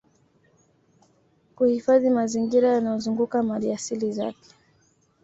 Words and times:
Kuhifadhi 1.55 2.09
mazingira 2.09 2.67
yanayozunguka 2.73 3.43
maliasili 3.43 4.11
zake 4.11 4.49